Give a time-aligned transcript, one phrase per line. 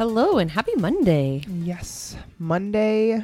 [0.00, 1.44] Hello and happy Monday.
[1.44, 3.20] Yes, Monday,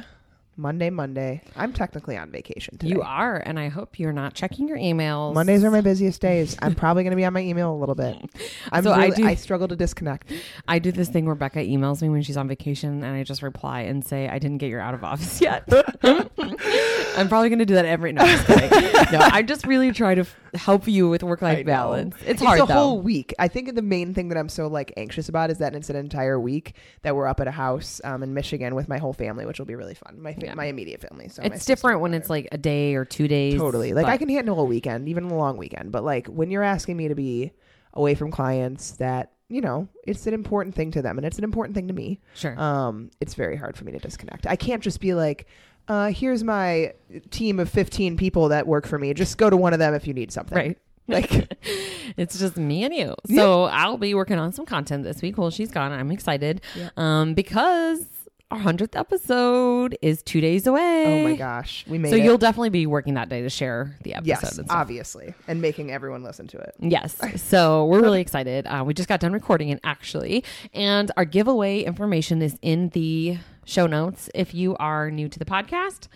[0.59, 1.43] Monday, Monday.
[1.55, 2.91] I'm technically on vacation today.
[2.93, 5.35] You are, and I hope you're not checking your emails.
[5.35, 6.57] Mondays are my busiest days.
[6.61, 8.17] I'm probably going to be on my email a little bit.
[8.71, 10.31] I'm So I do- I struggle to disconnect.
[10.67, 13.43] I do this thing where Becca emails me when she's on vacation, and I just
[13.43, 15.63] reply and say, "I didn't get your out of office yet."
[16.03, 18.13] I'm probably going to do that every.
[18.13, 22.15] No, no, I just really try to f- help you with work life balance.
[22.25, 22.73] It's hard the though.
[22.73, 23.33] whole week.
[23.39, 25.95] I think the main thing that I'm so like anxious about is that it's an
[25.95, 29.45] entire week that we're up at a house um, in Michigan with my whole family,
[29.45, 30.21] which will be really fun.
[30.21, 30.55] My Yeah.
[30.55, 31.29] my immediate family.
[31.29, 33.59] So it's different when it's like a day or two days.
[33.59, 33.93] Totally.
[33.93, 35.91] Like but- I can handle a weekend, even a long weekend.
[35.91, 37.51] But like when you're asking me to be
[37.93, 41.43] away from clients that, you know, it's an important thing to them and it's an
[41.43, 42.19] important thing to me.
[42.35, 42.59] sure.
[42.59, 44.45] Um, it's very hard for me to disconnect.
[44.47, 45.47] I can't just be like,
[45.87, 46.93] uh, here's my
[47.31, 49.13] team of 15 people that work for me.
[49.13, 50.57] Just go to one of them if you need something.
[50.57, 50.77] right.
[51.09, 51.31] Like,
[52.17, 53.15] it's just me and you.
[53.29, 53.37] Yeah.
[53.41, 55.93] So I'll be working on some content this week while she's gone.
[55.93, 56.89] I'm excited Yeah.
[56.97, 58.05] um, because
[58.49, 61.21] our hundredth episode is two days away.
[61.25, 62.23] oh my gosh, we made So it.
[62.23, 64.27] you'll definitely be working that day to share the episode.
[64.29, 66.73] yes, and obviously, and making everyone listen to it.
[66.79, 67.17] Yes.
[67.37, 68.65] So we're really excited.
[68.67, 70.43] Uh, we just got done recording it actually.
[70.73, 74.29] And our giveaway information is in the show notes.
[74.33, 76.07] If you are new to the podcast,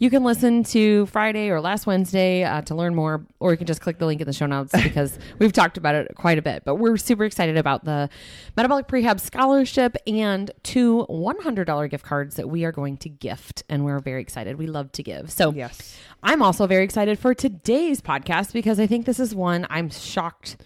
[0.00, 3.66] you can listen to Friday or last Wednesday uh, to learn more, or you can
[3.66, 6.42] just click the link in the show notes because we've talked about it quite a
[6.42, 6.64] bit.
[6.64, 8.08] But we're super excited about the
[8.56, 13.62] Metabolic Prehab Scholarship and two $100 gift cards that we are going to gift.
[13.68, 14.56] And we're very excited.
[14.56, 15.30] We love to give.
[15.30, 15.98] So Yes.
[16.22, 20.56] I'm also very excited for today's podcast because I think this is one I'm shocked.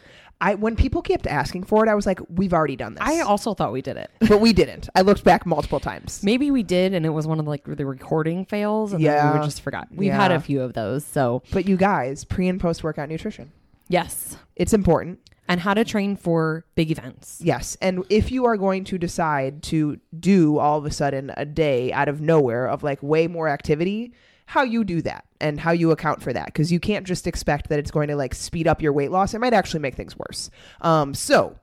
[0.41, 3.03] I when people kept asking for it, I was like, we've already done this.
[3.03, 4.11] I also thought we did it.
[4.29, 4.89] but we didn't.
[4.95, 6.23] I looked back multiple times.
[6.23, 9.13] Maybe we did, and it was one of the, like the recording fails, and then
[9.15, 9.39] Yeah.
[9.39, 9.89] we just forgot.
[9.91, 13.53] We've had a few of those, so But you guys, pre and post workout nutrition.
[13.89, 14.37] yes.
[14.57, 15.19] It's important.
[15.47, 17.41] And how to train for big events.
[17.43, 17.77] Yes.
[17.83, 21.93] And if you are going to decide to do all of a sudden a day
[21.93, 24.15] out of nowhere of like way more activity,
[24.47, 26.47] how you do that and how you account for that.
[26.47, 29.35] Because you can't just expect that it's going to like speed up your weight loss.
[29.35, 30.51] It might actually make things worse.
[30.81, 31.57] Um, so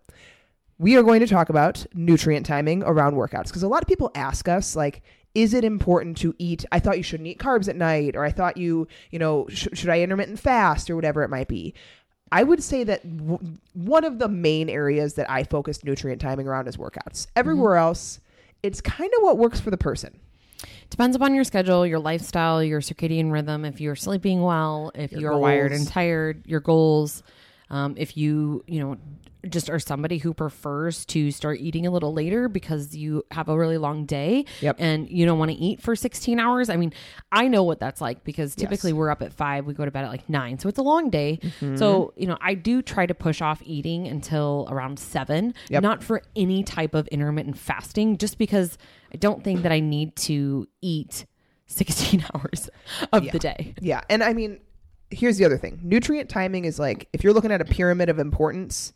[0.82, 4.12] we are going to talk about nutrient timing around workouts because a lot of people
[4.16, 5.04] ask us like
[5.36, 8.32] is it important to eat i thought you shouldn't eat carbs at night or i
[8.32, 11.74] thought you you know sh- should i intermittent fast or whatever it might be
[12.32, 16.48] i would say that w- one of the main areas that i focus nutrient timing
[16.48, 18.20] around is workouts everywhere else
[18.64, 20.20] it's kind of what works for the person
[20.90, 25.22] Depends upon your schedule, your lifestyle, your circadian rhythm, if you're sleeping well, if Your
[25.22, 27.24] you're wired and tired, your goals.
[27.70, 28.98] Um, if you, you know,
[29.50, 33.58] just are somebody who prefers to start eating a little later because you have a
[33.58, 34.76] really long day Yep.
[34.80, 36.70] and you don't want to eat for 16 hours.
[36.70, 36.94] I mean,
[37.32, 38.96] I know what that's like because typically Yes.
[38.98, 40.60] we're up at five, we go to bed at like nine.
[40.60, 41.40] So it's a long day.
[41.42, 41.76] Mm-hmm.
[41.78, 45.82] So, you know, I do try to push off eating until around seven, Yep.
[45.84, 48.78] not for any type of intermittent fasting, just because
[49.14, 51.26] I don't think that I need to eat
[51.68, 52.70] 16 hours
[53.12, 53.32] of Yeah.
[53.32, 53.74] the day.
[53.82, 54.02] Yeah.
[54.10, 54.60] And I mean,
[55.10, 58.20] here's the other thing nutrient timing is like, if you're looking at a pyramid of
[58.20, 58.94] importance,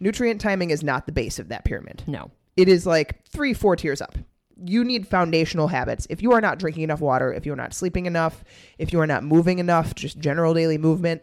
[0.00, 2.02] nutrient timing is not the base of that pyramid.
[2.06, 2.30] No.
[2.56, 4.16] It is like three, four tiers up.
[4.64, 6.06] You need foundational habits.
[6.08, 8.44] If you are not drinking enough water, if you're not sleeping enough,
[8.78, 11.22] if you are not moving enough, just general daily movement,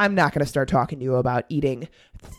[0.00, 1.86] I'm not going to start talking to you about eating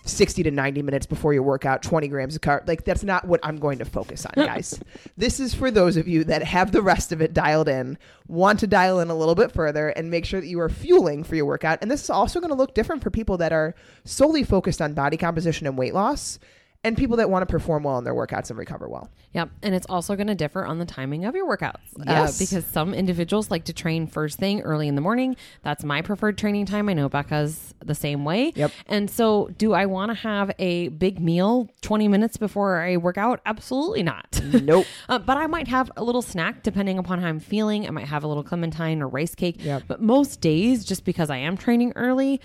[0.04, 2.68] 60 to 90 minutes before your workout, 20 grams of carb.
[2.68, 4.80] Like, that's not what I'm going to focus on, guys.
[5.18, 8.59] this is for those of you that have the rest of it dialed in, want
[8.62, 11.35] to dial in a little bit further, and make sure that you are fueling for
[11.35, 11.78] your workout.
[11.84, 13.76] And this is also going to look different for people that are
[14.06, 16.40] solely focused on body composition and weight loss.
[16.84, 19.12] And people that want to perform well in their workouts and recover well.
[19.34, 19.52] Yep.
[19.62, 21.78] And it's also going to differ on the timing of your workouts.
[22.06, 22.42] Yes.
[22.42, 25.36] Uh, because some individuals like to train first thing early in the morning.
[25.62, 26.90] That's my preferred training time.
[26.90, 28.52] I know Becca's the same way.
[28.56, 28.72] Yep.
[28.88, 33.18] And so, do I want to have a big meal 20 minutes before I work
[33.18, 33.42] out?
[33.46, 34.42] Absolutely not.
[34.62, 34.86] Nope.
[35.08, 37.88] Uh, but I might have a little snack depending upon how I'm feeling.
[37.88, 39.64] I might have a little clementine or rice cake.
[39.64, 39.84] Yep.
[39.88, 42.42] But most days, just because I am training early,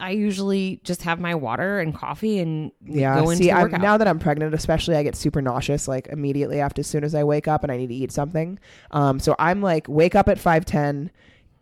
[0.00, 3.14] I usually just have my water and coffee and Yeah.
[3.20, 6.60] go into See, I'm, now that I'm pregnant, especially, I get super nauseous like immediately
[6.60, 8.58] after as soon as I wake up and I need to eat something.
[8.90, 11.10] Um, so I'm like, wake up at five ten,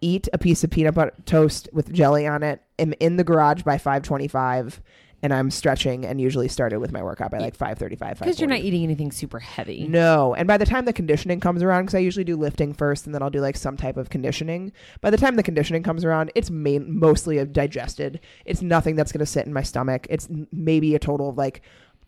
[0.00, 2.62] eat a piece of peanut butter toast with jelly on it.
[2.78, 4.80] Am in the garage by 5:25
[5.22, 8.60] and I'm stretching and usually started with my workout by like 5:35 Because you're not
[8.60, 9.86] eating anything super heavy.
[9.88, 10.34] No.
[10.34, 13.14] And by the time the conditioning comes around, because I usually do lifting first and
[13.14, 14.72] then I'll do like some type of conditioning.
[15.00, 18.20] By the time the conditioning comes around, it's main, mostly digested.
[18.44, 20.06] It's nothing that's going to sit in my stomach.
[20.08, 21.62] It's maybe a total of like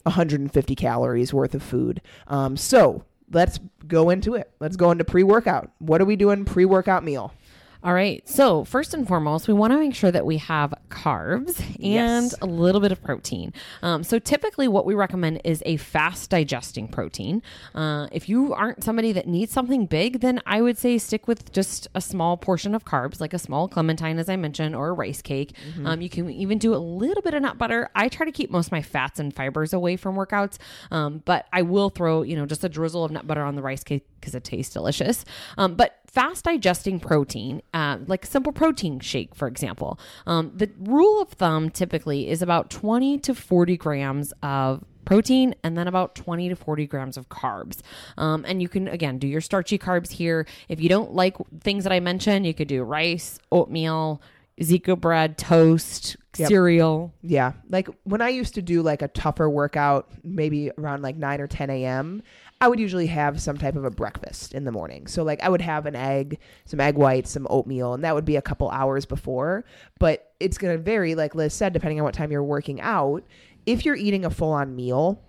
[0.04, 2.00] 150 calories worth of food.
[2.28, 4.50] Um, so let's go into it.
[4.60, 5.70] Let's go into pre workout.
[5.78, 7.32] What are we doing pre workout meal?
[7.82, 8.26] All right.
[8.28, 12.34] So, first and foremost, we want to make sure that we have carbs and Yes.
[12.42, 13.54] a little bit of protein.
[13.82, 17.42] Um, so, typically, what we recommend is a fast digesting protein.
[17.74, 21.52] Uh, if you aren't somebody that needs something big, then I would say stick with
[21.52, 24.92] just a small portion of carbs, like a small clementine, as I mentioned, or a
[24.92, 25.54] rice cake.
[25.86, 27.88] Um, you can even do a little bit of nut butter.
[27.94, 30.58] I try to keep most of my fats and fibers away from workouts,
[30.90, 33.62] um, but I will throw, you know, just a drizzle of nut butter on the
[33.62, 35.24] rice cake because it tastes delicious.
[35.58, 40.70] Um, but fast digesting protein, uh, like a simple protein shake, for example, um, the
[40.78, 46.14] rule of thumb typically is about 20 to 40 grams of protein and then about
[46.14, 47.80] 20 to 40 grams of carbs.
[48.16, 50.46] Um, and you can, again, do your starchy carbs here.
[50.68, 54.20] If you don't like things that I mentioned, you could do rice, oatmeal,
[54.58, 56.48] Ezekiel bread, toast, Yep.
[56.48, 57.12] cereal.
[57.22, 57.54] Yeah.
[57.70, 61.48] Like when I used to do like a tougher workout, maybe around like 9 or
[61.48, 62.22] 10 a.m.,
[62.60, 65.06] I would usually have some type of a breakfast in the morning.
[65.06, 68.26] So, like, I would have an egg, some egg whites, some oatmeal, and that would
[68.26, 69.64] be a couple hours before.
[69.98, 73.24] But it's going to vary, like Liz said, depending on what time you're working out.
[73.64, 75.22] If you're eating a full on meal,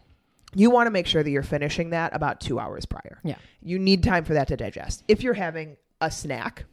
[0.53, 3.19] you want to make sure that you're finishing that about two hours prior.
[3.23, 3.37] Yeah.
[3.61, 5.03] You need time for that to digest.
[5.07, 6.65] If you're having a snack,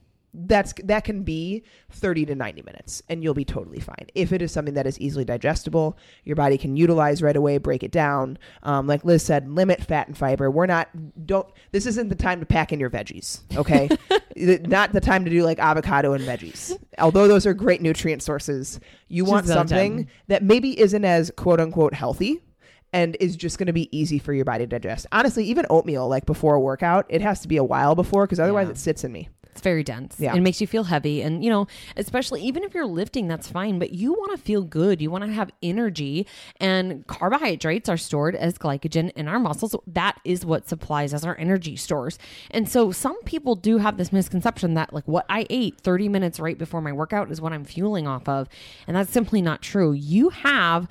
[0.46, 4.40] that's that can be 30 to 90 minutes and you'll be totally fine if it
[4.40, 8.38] is something that is easily digestible your body can utilize right away break it down
[8.62, 10.88] um, like liz said limit fat and fiber we're not
[11.26, 13.88] don't this isn't the time to pack in your veggies okay
[14.66, 18.78] not the time to do like avocado and veggies although those are great nutrient sources
[19.08, 20.08] you want something done.
[20.28, 22.40] that maybe isn't as quote unquote healthy
[22.92, 25.04] and is just going to be easy for your body to digest.
[25.12, 28.40] Honestly, even oatmeal, like before a workout, it has to be a while before because
[28.40, 28.70] otherwise Yeah.
[28.72, 29.28] it sits in me.
[29.58, 30.14] It's very dense.
[30.20, 30.36] Yeah.
[30.36, 31.20] It makes you feel heavy.
[31.20, 31.66] And, you know,
[31.96, 35.02] especially even if you're lifting, that's fine, but you want to feel good.
[35.02, 36.28] You want to have energy.
[36.60, 39.74] And carbohydrates are stored as glycogen in our muscles.
[39.88, 42.20] That is what supplies us our energy stores.
[42.52, 46.38] And so some people do have this misconception that, like, what I ate 30 minutes
[46.38, 48.48] right before my workout is what I'm fueling off of.
[48.86, 49.90] And that's simply not true.
[49.90, 50.86] You have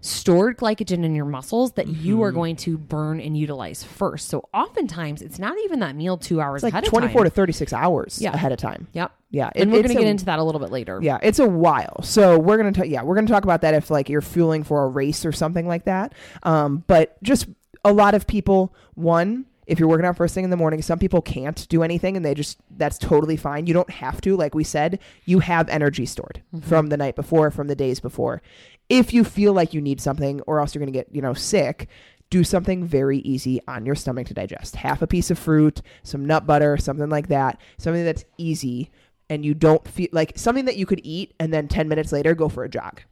[0.00, 2.22] stored glycogen in your muscles that you Mm-hmm.
[2.24, 4.28] are going to burn and utilize first.
[4.28, 7.00] So oftentimes it's not even that meal two hours It's ahead like of time.
[7.10, 8.32] 24 to 36 hours Yeah.
[8.32, 8.88] ahead of time.
[8.92, 9.12] Yep.
[9.30, 11.00] Yeah, and we're going to get into that a little bit later.
[11.02, 12.00] Yeah, it's a while.
[12.02, 14.84] So we're gonna ta- yeah we're gonna talk about that if like you're fueling for
[14.84, 16.14] a race or something like that.
[16.44, 17.46] Um, but just
[17.84, 19.44] a lot of people one.
[19.68, 22.24] If you're working out first thing in the morning, some people can't do anything and
[22.24, 23.66] they just, that's totally fine.
[23.66, 24.36] You don't have to.
[24.36, 26.66] Like we said, you have energy stored mm-hmm.
[26.66, 28.42] from the night before, from the days before.
[28.88, 31.34] If you feel like you need something or else you're going to get, you know,
[31.34, 31.88] sick,
[32.30, 34.76] do something very easy on your stomach to digest.
[34.76, 37.60] Half a piece of fruit, some nut butter, something like that.
[37.78, 38.90] Something that's easy
[39.30, 42.34] and you don't feel like something that you could eat and then 10 minutes later
[42.34, 43.02] go for a jog.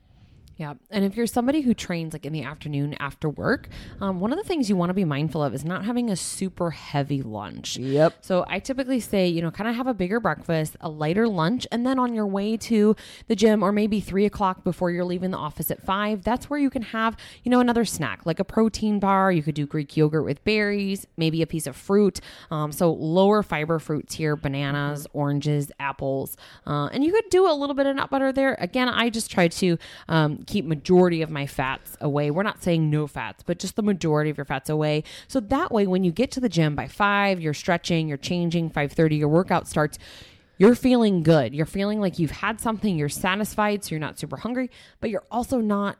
[0.56, 0.74] Yeah.
[0.90, 3.68] And if you're somebody who trains like in the afternoon after work,
[4.00, 6.16] um, one of the things you want to be mindful of is not having a
[6.16, 7.76] super heavy lunch.
[7.76, 8.14] Yep.
[8.22, 11.66] So I typically say, you know, kind of have a bigger breakfast, a lighter lunch,
[11.70, 12.96] and then on your way to
[13.28, 16.58] the gym or maybe three o'clock before you're leaving the office at five, that's where
[16.58, 19.30] you can have, you know, another snack like a protein bar.
[19.30, 22.20] You could do Greek yogurt with berries, maybe a piece of fruit.
[22.50, 26.38] Um, so lower fiber fruits here, bananas, oranges, apples.
[26.66, 28.56] Uh, and you could do a little bit of nut butter there.
[28.58, 29.76] Again, I just try to
[30.08, 32.30] um, keep majority of my fats away.
[32.30, 35.04] We're not saying no fats, but just the majority of your fats away.
[35.28, 38.70] So that way, when you get to the gym by five, you're stretching, you're changing,
[38.70, 39.98] five thirty, your workout starts.
[40.58, 41.54] You're feeling good.
[41.54, 42.96] You're feeling like you've had something.
[42.96, 45.98] You're satisfied, so you're not super hungry, but you're also not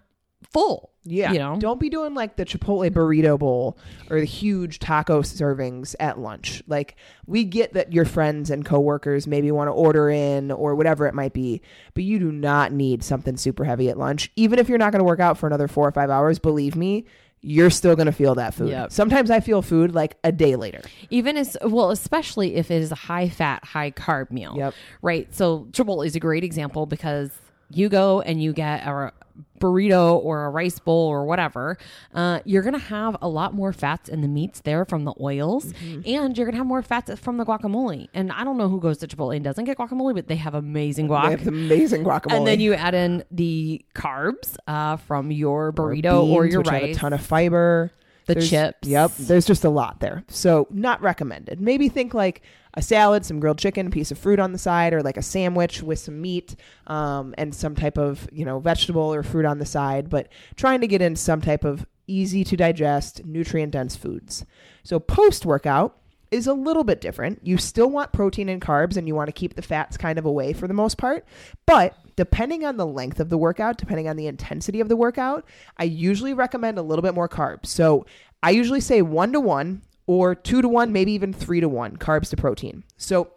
[0.52, 0.92] full.
[1.08, 1.32] Yeah.
[1.32, 1.56] you know.
[1.58, 3.78] Don't be doing like the Chipotle burrito bowl
[4.10, 6.62] or the huge taco servings at lunch.
[6.66, 11.06] Like we get that your friends and coworkers maybe want to order in or whatever
[11.06, 11.62] it might be,
[11.94, 14.32] but you do not need something super heavy at lunch.
[14.34, 16.74] Even if you're not going to work out for another 4 or 5 hours, believe
[16.74, 17.04] me,
[17.40, 18.70] you're still going to feel that food.
[18.70, 18.90] Yep.
[18.90, 20.80] Sometimes I feel food like a day later.
[21.10, 24.54] Even as well, especially if it is a high fat, high carb meal.
[24.56, 24.74] Yep.
[25.02, 25.32] Right.
[25.32, 27.30] So Chipotle is a great example because
[27.70, 29.12] you go and you get a
[29.60, 31.78] burrito or a rice bowl or whatever,
[32.14, 35.72] uh, you're gonna have a lot more fats in the meats there from the oils,
[36.06, 38.08] and you're gonna have more fats from the guacamole.
[38.14, 40.54] And I don't know who goes to Chipotle and doesn't get guacamole, but they have
[40.54, 41.30] amazing They guac.
[41.38, 42.32] have amazing guacamole.
[42.36, 46.68] and then you add in the carbs uh, from your burrito or, beans, your which
[46.70, 47.92] have a ton of fiber.
[48.26, 48.88] The There's- chips.
[48.88, 49.12] Yep.
[49.20, 50.24] There's just a lot there.
[50.28, 51.60] So not recommended.
[51.60, 52.42] Maybe think like
[52.76, 55.22] a salad, some grilled chicken, a piece of fruit on the side, or like a
[55.22, 56.54] sandwich with some meat
[56.86, 60.10] um, and some type of you know vegetable or fruit on the side.
[60.10, 64.44] But trying to get in some type of easy to digest, nutrient dense foods.
[64.82, 65.98] So post workout
[66.30, 67.40] is a little bit different.
[67.42, 70.24] You still want protein and carbs and you want to keep the fats kind of
[70.24, 71.24] away for the most part.
[71.66, 75.44] But depending on the length of the workout, depending on the intensity of the workout,
[75.78, 77.66] I usually recommend a little bit more carbs.
[77.66, 78.06] So
[78.42, 81.96] I usually say one to one or two to one, maybe even three to one
[81.96, 82.84] carbs to protein.
[82.96, 83.32] So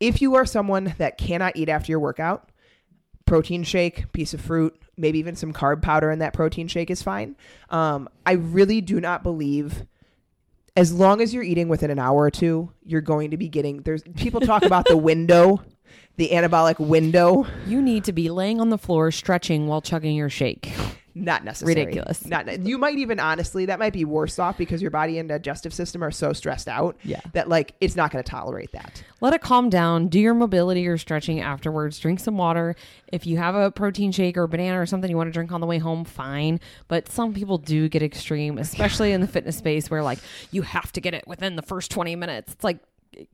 [0.00, 2.50] if you are someone that cannot eat after your workout,
[3.24, 7.02] protein shake, piece of fruit, maybe even some carb powder in that protein shake is
[7.02, 7.36] fine.
[7.70, 9.84] Um, I really do not believe
[10.76, 13.78] as long as you're eating within an hour or two, you're going to be getting
[13.82, 15.62] there's people talk about the window,
[16.16, 17.46] the anabolic window.
[17.66, 20.72] You need to be laying on the floor stretching while chugging your shake.
[21.18, 21.76] Not necessary.
[21.76, 22.26] Ridiculous.
[22.26, 25.72] Not you might even honestly that might be worse off because your body and digestive
[25.72, 27.22] system are so stressed out Yeah.
[27.32, 29.02] that like it's not going to tolerate that.
[29.22, 30.08] Let it calm down.
[30.08, 31.98] Do your mobility or stretching afterwards.
[31.98, 32.76] Drink some water.
[33.10, 35.62] If you have a protein shake or banana or something you want to drink on
[35.62, 36.60] the way home, fine.
[36.86, 40.18] But some people do get extreme, especially in the fitness space where like
[40.50, 42.52] you have to get it within the first 20 minutes.
[42.52, 42.78] It's like,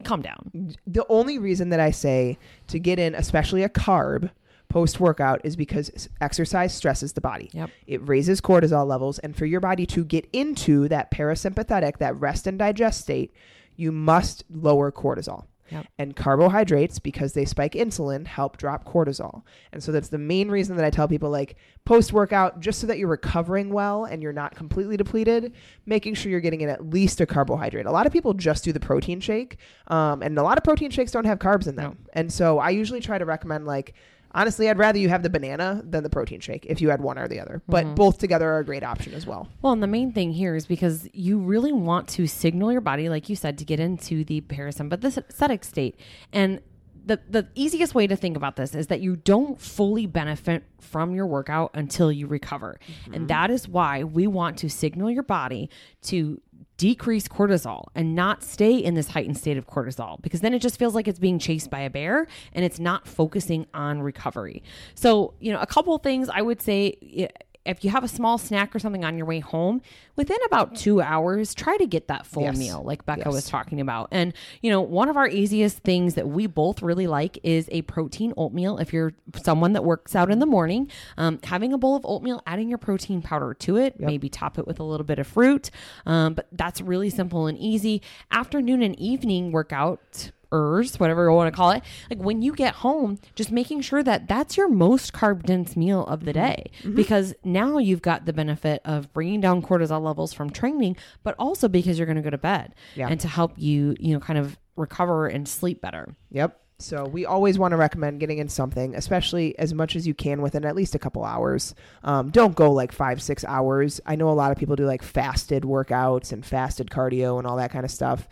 [0.05, 0.75] calm down.
[0.87, 4.31] The only reason that I say to get in especially a carb
[4.69, 7.51] post workout is because exercise stresses the body.
[7.53, 7.71] Yep.
[7.87, 12.47] It raises cortisol levels and for your body to get into that parasympathetic, that rest
[12.47, 13.33] and digest state,
[13.77, 15.45] you must lower cortisol.
[15.73, 15.87] Yep.
[15.99, 19.43] And carbohydrates, because they spike insulin, help drop cortisol.
[19.73, 22.87] And so that's the main reason that I tell people like post workout, just so
[22.87, 25.55] that you're recovering well and you're not completely depleted,
[25.87, 27.87] making sure you're getting in at least a carbohydrate.
[27.87, 29.57] A lot of people just do the protein shake,
[29.89, 31.99] um, and a lot of protein shakes don't have carbs in them.
[32.13, 33.95] And so I usually try to recommend like,
[34.35, 37.19] honestly, I'd rather you have the banana than the protein shake if you had one
[37.19, 37.63] or the other.
[37.69, 37.95] But mm-hmm.
[37.95, 39.49] both together are a great option as well.
[39.63, 43.09] Well, and the main thing here is because you really want to signal your body,
[43.09, 45.99] like you said, to get into the parasympathetic state.
[46.33, 46.61] And
[47.05, 51.15] the, the easiest way to think about this is that you don't fully benefit from
[51.15, 52.79] your workout until you recover.
[53.07, 53.27] And mm-hmm.
[53.27, 55.69] that is why we want to signal your body
[56.03, 56.41] to
[56.77, 60.79] decrease cortisol and not stay in this heightened state of cortisol because then it just
[60.79, 64.63] feels like it's being chased by a bear and it's not focusing on recovery.
[64.95, 67.29] So, you know, a couple things I would say
[67.65, 69.81] if you have a small snack or something on your way home,
[70.17, 72.59] within about two hours, try to get that full Yes.
[72.59, 73.33] meal, like Becca Yes.
[73.33, 74.09] was talking about.
[74.11, 77.83] And, you know, one of our easiest things that we both really like is a
[77.83, 78.79] protein oatmeal.
[78.79, 82.43] If you're someone that works out in the morning, um, having a bowl of oatmeal,
[82.47, 85.71] adding your protein powder to it, maybe top it with a little bit of fruit.
[86.05, 88.03] Um, but that's really simple and easy.
[88.33, 91.83] Afternoon and evening workout ers, whatever you want to call it.
[92.11, 96.05] Like when you get home, just making sure that that's your most carb dense meal
[96.07, 96.27] of Mm-hmm.
[96.27, 100.97] the day because now you've got the benefit of bringing down cortisol levels from training,
[101.25, 103.09] but also because you're going to go to bed Yeah.
[103.09, 106.15] and to help you, you know, kind of recover and sleep better.
[106.31, 106.59] Yep.
[106.79, 110.43] So we always want to recommend getting in something, especially as much as you can
[110.43, 111.75] within at least a couple hours.
[112.03, 114.01] Um, don't go like five, six hours.
[114.05, 117.57] I know a lot of people do like fasted workouts and fasted cardio and all
[117.59, 118.29] that kind of stuff.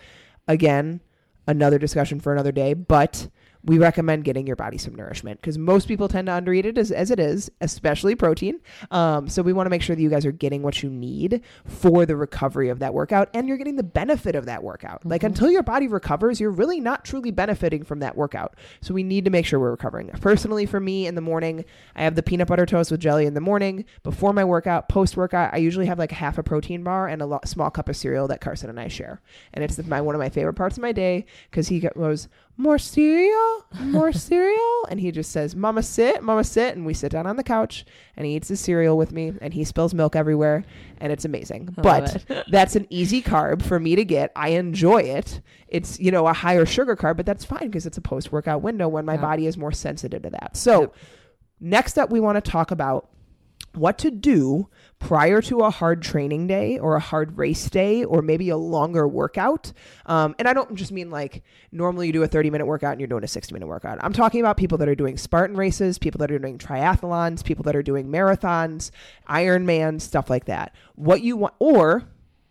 [0.49, 1.00] Again,
[1.50, 3.28] another discussion for another day, but
[3.64, 6.90] we recommend getting your body some nourishment because most people tend to undereat it as,
[6.90, 8.61] as it is, especially protein.
[8.90, 11.43] Um, so we want to make sure that you guys are getting what you need
[11.64, 15.05] for the recovery of that workout and you're getting the benefit of that workout.
[15.05, 18.57] Like until your body recovers, you're really not truly benefiting from that workout.
[18.81, 20.09] So we need to make sure we're recovering.
[20.21, 21.64] Personally, for me in the morning,
[21.95, 23.85] I have the peanut butter toast with jelly in the morning.
[24.02, 27.26] Before my workout, post workout, I usually have like half a protein bar and a
[27.26, 29.21] lo- small cup of cereal that Carson and I share.
[29.52, 32.29] And it's my one of my favorite parts of my day because he goes,
[32.61, 34.85] more cereal, more cereal.
[34.88, 36.76] And he just says, Mama, sit, Mama, sit.
[36.76, 37.85] And we sit down on the couch
[38.17, 40.64] and he eats his cereal with me and he spills milk everywhere.
[40.99, 41.75] And it's amazing.
[41.79, 44.31] I but that's an easy carb for me to get.
[44.37, 45.40] I enjoy it.
[45.69, 48.61] It's, you know, a higher sugar carb, but that's fine because it's a post workout
[48.61, 49.21] window when my Yeah.
[49.23, 50.57] body is more sensitive to that.
[50.57, 50.93] So,
[51.61, 53.09] next up, we want to talk about
[53.75, 58.21] what to do prior to a hard training day or a hard race day or
[58.21, 59.73] maybe a longer workout.
[60.07, 63.00] Um, and I don't just mean like normally you do a 30 minute workout and
[63.00, 63.99] you're doing a 60 minute workout.
[64.03, 67.62] I'm talking about people that are doing Spartan races, people that are doing triathlons, people
[67.65, 68.91] that are doing marathons,
[69.29, 70.75] Ironman, stuff like that.
[70.97, 72.05] What you want, or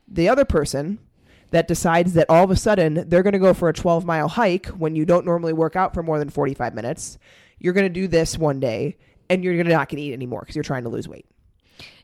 [0.07, 0.99] the other person
[1.51, 4.27] that decides that all of a sudden they're going to go for a 12 mile
[4.27, 7.17] hike when you don't normally work out for more than 45 minutes.
[7.59, 8.97] You're going to do this one day
[9.29, 11.25] and you're not going to eat anymore because you're trying to lose weight.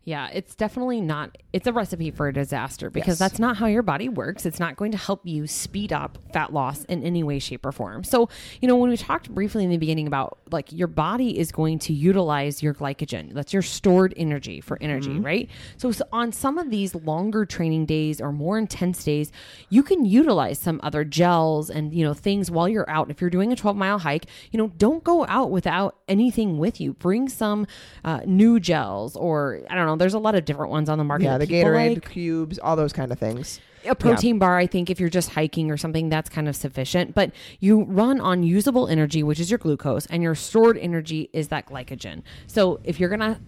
[0.05, 1.35] Yeah, it's definitely not.
[1.51, 3.19] It's a recipe for a disaster because Yes.
[3.19, 4.45] that's not how your body works.
[4.45, 7.71] It's not going to help you speed up fat loss in any way, shape, or
[7.71, 8.03] form.
[8.03, 8.29] So,
[8.61, 11.79] you know, when we talked briefly in the beginning about like your body is going
[11.79, 15.25] to utilize your glycogen, that's your stored energy for energy, Mm-hmm.
[15.25, 15.49] right?
[15.77, 19.31] So, so, on some of these longer training days or more intense days,
[19.69, 23.09] you can utilize some other gels and, you know, things while you're out.
[23.09, 26.79] If you're doing a 12 mile hike, you know, don't go out without anything with
[26.79, 26.93] you.
[26.93, 27.65] Bring some
[28.03, 29.94] uh, GU gels or I don't know.
[29.95, 31.25] There's a lot of different ones on the market.
[31.25, 32.09] Yeah, the Gatorade like.
[32.09, 33.59] cubes, all those kind of things.
[33.85, 37.13] A protein bar, I think, if you're just hiking or something, that's kind of sufficient.
[37.13, 41.49] But you run on usable energy, which is your glucose, and your stored energy is
[41.49, 42.23] that glycogen.
[42.47, 43.39] So if you're gonna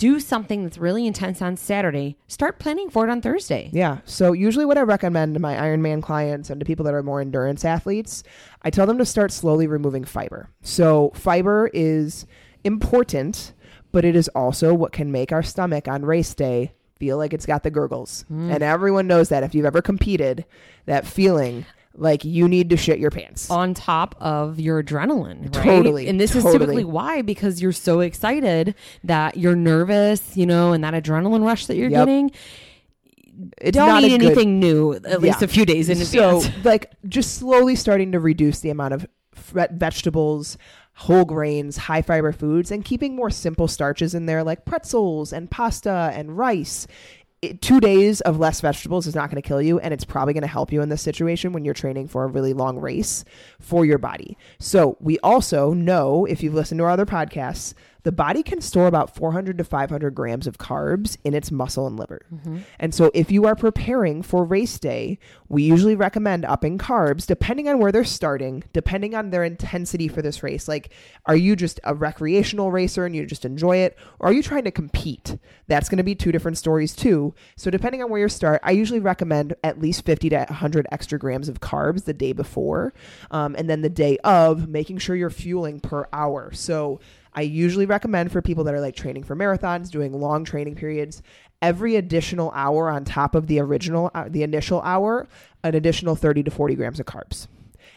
[0.00, 3.68] do something that's really intense on Saturday, start planning for it on Thursday.
[3.70, 3.98] Yeah.
[4.06, 7.20] So usually what I recommend to my Ironman clients and to people that are more
[7.20, 8.22] endurance athletes,
[8.62, 10.48] I tell them to start slowly removing fiber.
[10.62, 12.24] So fiber is
[12.64, 13.52] important,
[13.92, 17.46] but it is also what can make our stomach on race day feel like it's
[17.46, 18.24] got the gurgles.
[18.28, 18.50] Hmm.
[18.50, 20.44] And everyone knows that if you've ever competed,
[20.86, 23.50] that feeling like you need to shit your pants.
[23.50, 25.64] on top of your adrenaline, right?
[25.64, 30.72] Totally, And this is typically why because you're so excited that you're nervous, you know,
[30.72, 32.00] and that adrenaline rush that you're Yep.
[32.06, 32.30] getting.
[33.60, 36.38] It's Don't not eat a good- anything new at least a few days in so
[36.38, 36.54] advance.
[36.64, 40.58] like just slowly starting to reduce the amount of fre- vegetables
[40.94, 45.50] whole grains high fiber foods and keeping more simple starches in there like pretzels and
[45.50, 46.86] pasta and rice.
[47.42, 50.34] It, two days of less vegetables is not going to kill you and it's probably
[50.34, 53.24] going to help you in this situation when you're training for a really long race
[53.58, 54.36] for your body.
[54.58, 58.86] So we also know if you've listened to our other podcasts the body can store
[58.86, 62.20] about 400 to 500 grams of carbs in its muscle and liver.
[62.78, 67.68] And so if you are preparing for race day we usually recommend upping carbs depending
[67.68, 70.68] on where they're starting depending on their intensity for this race.
[70.68, 70.92] Like
[71.26, 73.98] are you just a recreational racer and you just enjoy it?
[74.18, 75.36] Or are you trying to compete?
[75.66, 77.34] That's going to be two different stories too.
[77.56, 81.18] So depending on where you start i usually recommend at least 50 to 100 extra
[81.18, 82.92] grams of carbs the day before
[83.30, 86.52] um, and then the day of making sure you're fueling per hour.
[86.52, 87.00] So
[87.34, 91.22] I usually recommend for people that are like training for marathons, doing long training periods,
[91.62, 95.28] every additional hour on top of the original, uh, the initial hour,
[95.62, 97.46] an additional 30 to 40 grams of carbs.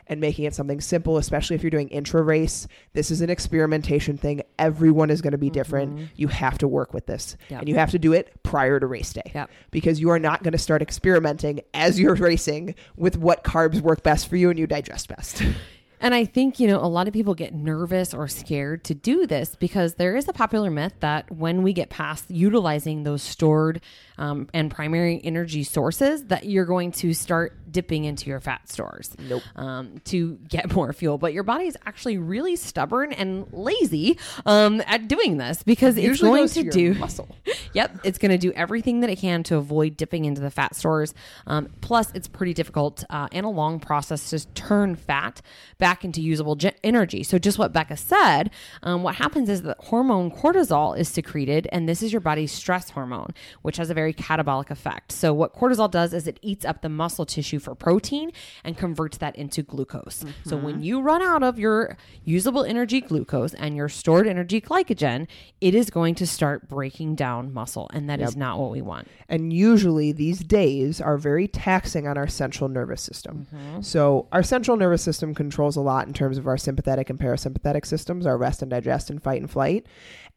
[0.07, 2.67] And making it something simple, especially if you're doing intra race.
[2.91, 4.41] This is an experimentation thing.
[4.59, 6.09] Everyone is going to be different.
[6.17, 7.37] You have to work with this.
[7.48, 7.59] Yep.
[7.61, 9.31] And you have to do it prior to race day.
[9.33, 9.50] Yep.
[9.72, 14.03] Because you are not going to start experimenting as you're racing with what carbs work
[14.03, 15.41] best for you and you digest best.
[16.03, 19.25] And I think, you know, a lot of people get nervous or scared to do
[19.25, 23.79] this because there is a popular myth that when we get past utilizing those stored
[24.17, 29.15] um, and primary energy sources, that you're going to start dipping into your fat stores
[29.19, 29.41] Nope.
[29.55, 31.17] um, to get more fuel.
[31.17, 36.21] But your body is actually really stubborn and lazy um, at doing this because it's
[36.21, 37.35] going goes to, do muscle.
[37.73, 40.75] yep, it's going to do everything that it can to avoid dipping into the fat
[40.75, 41.13] stores.
[41.47, 45.41] Um, plus, it's pretty difficult uh, and a long process to turn fat
[45.77, 47.23] back into usable ge- energy.
[47.23, 48.51] So, just what Becca said,
[48.83, 52.91] um, what happens is that hormone cortisol is secreted, and this is your body's stress
[52.91, 55.11] hormone, which has a very catabolic effect.
[55.11, 58.31] So, what cortisol does is it eats up the muscle tissue for protein
[58.63, 60.25] and converts that into glucose.
[60.46, 60.83] So, when mm-hmm.
[60.83, 65.27] you run out of your usable energy glucose and your stored energy glycogen,
[65.61, 69.07] it is going to start breaking down muscle, and that is not what we want.
[69.29, 73.48] And usually these days are very taxing on our central nervous system.
[73.53, 73.81] Mm-hmm.
[73.81, 77.85] So, our central nervous system controls a lot in terms of our sympathetic and parasympathetic
[77.85, 79.85] systems, our rest and digest and fight and flight.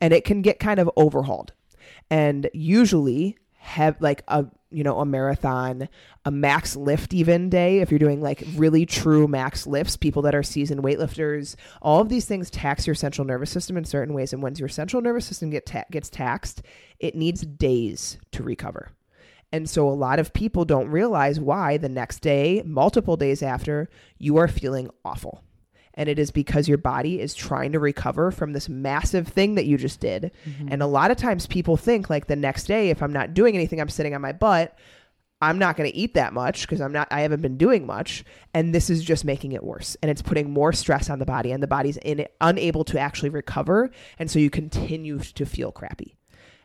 [0.00, 1.52] And it can get kind of overhauled.
[2.10, 5.88] And usually, have like a you know a marathon
[6.24, 10.34] a max lift even day if you're doing like really true max lifts people that
[10.34, 14.32] are seasoned weightlifters all of these things tax your central nervous system in certain ways
[14.32, 16.62] and once your central nervous system get ta- gets taxed
[16.98, 18.90] it needs days to recover.
[19.52, 23.88] And so a lot of people don't realize why the next day multiple days after
[24.18, 25.42] you are feeling awful
[25.96, 29.66] and it is because your body is trying to recover from this massive thing that
[29.66, 30.32] you just did.
[30.44, 30.68] Mm-hmm.
[30.70, 33.54] And a lot of times people think like the next day if I'm not doing
[33.54, 34.76] anything I'm sitting on my butt,
[35.40, 38.24] I'm not going to eat that much because I'm not I haven't been doing much
[38.54, 41.52] and this is just making it worse and it's putting more stress on the body
[41.52, 46.16] and the body's in unable to actually recover and so you continue to feel crappy.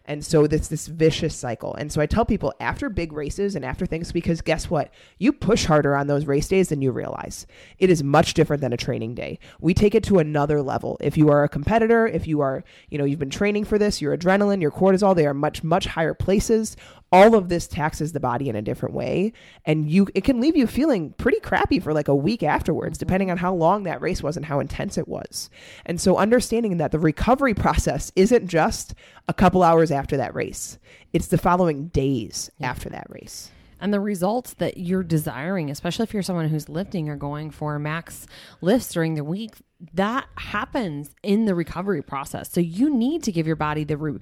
[0.06, 1.76] And so it's this vicious cycle.
[1.76, 4.92] And so I tell people after big races and after things, because guess what?
[5.20, 7.46] You push harder on those race days than you realize.
[7.78, 9.40] It is much different than a training day.
[9.60, 10.98] We take it to another level.
[11.02, 14.02] If you are a competitor, if you are, you know, you've been training for this,
[14.02, 16.76] your adrenaline, your cortisol, they are much, much higher places.
[17.12, 19.34] All of this taxes the body in a different way.
[19.66, 23.08] And you it can leave you feeling pretty crappy for like a week afterwards mm-hmm.
[23.08, 25.50] depending on how long that race was and how intense it was.
[25.86, 28.94] And so understanding that the recovery process isn't just
[29.28, 30.80] a couple hours after that race.
[31.14, 33.52] It's the following days after that race.
[33.82, 37.80] And the results that you're desiring, especially if you're someone who's lifting or going for
[37.80, 38.28] max
[38.62, 39.56] lifts during the week,
[39.94, 42.52] that happens in the recovery process.
[42.52, 44.20] So you need to give your body the re-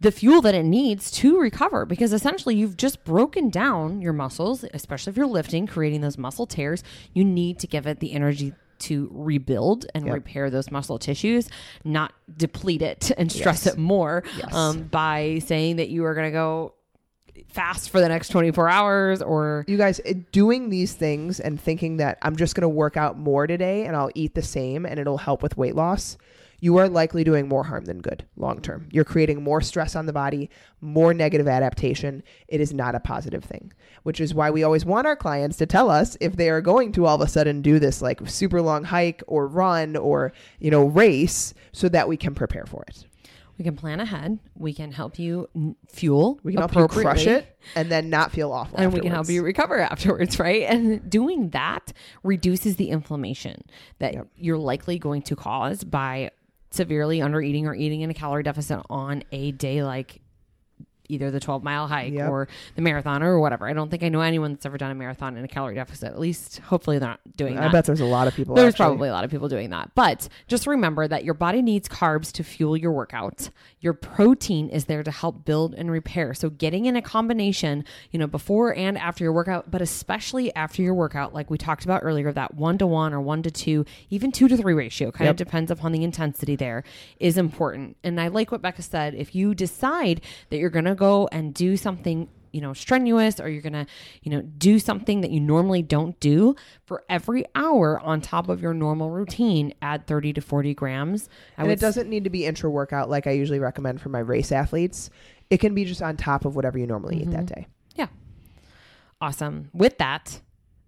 [0.00, 4.64] the fuel that it needs to recover because essentially you've just broken down your muscles,
[4.72, 6.82] especially if you're lifting, creating those muscle tears.
[7.12, 10.14] You need to give it the energy to rebuild and Yep.
[10.14, 11.50] repair those muscle tissues,
[11.84, 13.74] not deplete it and stress Yes.
[13.74, 14.54] it more Yes.
[14.54, 16.72] um, by saying that you are going to go
[17.48, 20.00] fast for the next 24 hours or you guys
[20.32, 23.96] doing these things and thinking that I'm just going to work out more today and
[23.96, 26.16] I'll eat the same and it'll help with weight loss,
[26.60, 28.88] you are likely doing more harm than good long term.
[28.92, 30.50] You're creating more stress on the body,
[30.80, 32.22] more negative adaptation.
[32.48, 33.72] It is not a positive thing,
[34.02, 36.92] which is why we always want our clients to tell us if they are going
[36.92, 40.70] to all of a sudden do this like super long hike or run or, you
[40.70, 43.06] know, race so that we can prepare for it.
[43.60, 47.26] We can plan ahead we can help you n- fuel We can help you crush
[47.26, 48.78] it and then not feel awful.
[48.80, 51.92] and we can help you recover afterwards right and doing that
[52.22, 53.62] reduces the inflammation
[53.98, 54.28] that Yep.
[54.36, 56.30] you're likely going to cause by
[56.70, 60.22] severely under eating or eating in a calorie deficit on a day like
[61.10, 62.28] either the 12 mile hike Yep.
[62.30, 64.94] or the marathon or whatever i don't think i know anyone that's ever done a
[64.94, 67.84] marathon in a calorie deficit at least hopefully they're not doing I that I bet
[67.84, 68.54] there's a lot of people.
[68.54, 68.84] There's actually.
[68.84, 69.90] probably a lot of people doing that.
[69.94, 73.50] But just remember that your body needs carbs to fuel your workout.
[73.80, 76.34] Your protein is there to help build and repair.
[76.34, 80.82] So getting in a combination, you know, before and after your workout, but especially after
[80.82, 83.84] your workout, like we talked about earlier, that one to one or one to two,
[84.10, 85.32] even two to three ratio, kind Yep.
[85.32, 86.82] of depends upon the intensity there,
[87.18, 87.96] is important.
[88.04, 89.14] And I like what Becca said.
[89.14, 90.20] If you decide
[90.50, 93.86] that you're going to go and do something you know strenuous or you're gonna
[94.22, 98.60] you know do something that you normally don't do for every hour on top of
[98.60, 102.44] your normal routine add 30 to 40 grams I and it doesn't need to be
[102.44, 105.10] intra workout like I usually recommend for my race athletes.
[105.48, 107.60] It can be just on top of whatever you normally eat that mm-hmm.
[107.60, 107.66] day.
[107.96, 108.08] yeah
[109.20, 110.40] awesome with that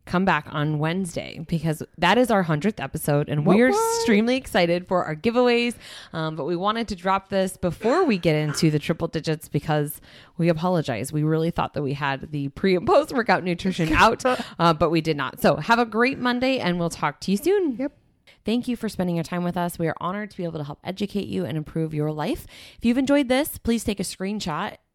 [0.04, 5.04] come back on wednesday because that is our 100th episode and we're extremely excited for
[5.04, 5.74] our giveaways
[6.12, 10.00] um, but we wanted to drop this before we get into the triple digits because
[10.38, 14.24] we apologize we really thought that we had the pre and post workout nutrition out
[14.58, 17.36] uh, but we did not so have a great monday and we'll talk to you
[17.36, 17.92] soon Yep.
[18.44, 19.78] Thank you for spending your time with us.
[19.78, 22.46] We are honored to be able to help educate you and improve your life.
[22.76, 24.78] If you've enjoyed this, please take a screenshot,